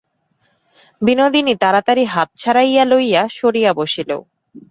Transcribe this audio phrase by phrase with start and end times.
[1.01, 4.09] বিনোদিনী তাড়াতাড়ি হাত ছাড়াইয়া লইয়া সরিয়া বসিল।